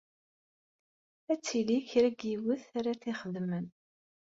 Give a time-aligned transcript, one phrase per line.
[1.31, 3.65] Ad tili kra n yiwet ara t-ixedmen.